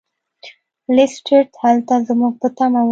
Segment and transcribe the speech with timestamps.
[0.95, 2.79] لیسټرډ هلته زموږ په تمه و.